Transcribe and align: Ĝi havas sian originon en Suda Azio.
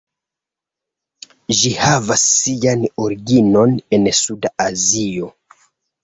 Ĝi 1.57 1.73
havas 1.81 2.23
sian 2.29 2.85
originon 3.03 3.75
en 3.99 4.07
Suda 4.21 4.51
Azio. 4.65 5.29